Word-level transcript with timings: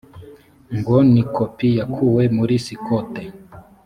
ngonikopi 0.77 1.67
yakuwe 1.79 2.23
muri 2.37 2.55
sitoke. 2.65 3.23